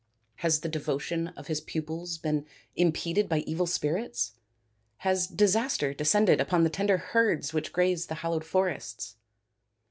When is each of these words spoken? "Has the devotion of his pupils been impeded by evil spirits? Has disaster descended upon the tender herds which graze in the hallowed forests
"Has 0.37 0.61
the 0.61 0.67
devotion 0.67 1.27
of 1.37 1.45
his 1.45 1.61
pupils 1.61 2.17
been 2.17 2.47
impeded 2.75 3.29
by 3.29 3.41
evil 3.41 3.67
spirits? 3.67 4.31
Has 5.05 5.27
disaster 5.27 5.93
descended 5.93 6.41
upon 6.41 6.63
the 6.63 6.71
tender 6.71 6.97
herds 6.97 7.53
which 7.53 7.71
graze 7.71 8.05
in 8.05 8.07
the 8.07 8.15
hallowed 8.15 8.43
forests 8.43 9.17